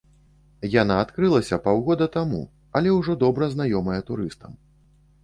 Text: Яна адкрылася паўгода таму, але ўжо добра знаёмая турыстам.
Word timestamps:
Яна 0.75 0.95
адкрылася 1.01 1.59
паўгода 1.67 2.07
таму, 2.15 2.39
але 2.79 2.89
ўжо 2.97 3.17
добра 3.25 3.51
знаёмая 3.53 3.99
турыстам. 4.09 4.57